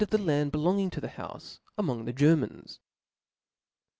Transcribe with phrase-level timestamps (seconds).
[0.09, 2.79] the land belonging to the houfej, among thef Ger mans.